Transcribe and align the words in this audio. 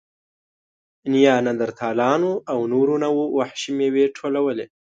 نیاندرتالانو 1.11 2.31
او 2.51 2.59
نورو 2.73 2.93
نوعو 3.03 3.25
وحشي 3.37 3.71
مېوې 3.77 4.05
ټولولې. 4.17 4.65